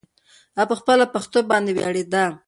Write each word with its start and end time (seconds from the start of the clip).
هغه 0.57 0.67
په 0.69 0.75
خپله 0.79 1.03
پښتو 1.13 1.39
باندې 1.51 1.71
ډېره 1.77 1.83
ویاړېده. 1.83 2.25